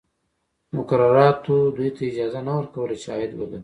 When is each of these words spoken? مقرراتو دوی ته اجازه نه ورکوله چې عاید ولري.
مقرراتو 0.77 1.55
دوی 1.75 1.89
ته 1.95 2.03
اجازه 2.09 2.39
نه 2.47 2.53
ورکوله 2.57 2.95
چې 3.01 3.07
عاید 3.13 3.31
ولري. 3.35 3.59